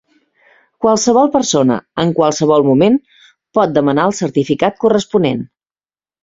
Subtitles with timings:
[0.85, 2.97] Qualsevol persona, en qualsevol moment,
[3.59, 5.47] pot demanar el certificat corresponent.